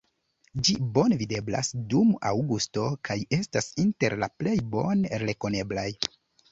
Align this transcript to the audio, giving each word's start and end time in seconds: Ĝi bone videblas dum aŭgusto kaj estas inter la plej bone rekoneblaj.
Ĝi 0.67 0.75
bone 0.95 1.17
videblas 1.19 1.69
dum 1.93 2.15
aŭgusto 2.31 2.89
kaj 3.11 3.21
estas 3.41 3.71
inter 3.87 4.21
la 4.27 4.35
plej 4.43 4.59
bone 4.77 5.23
rekoneblaj. 5.29 5.89